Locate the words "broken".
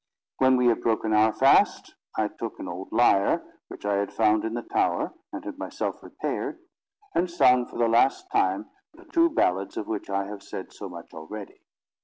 0.81-1.13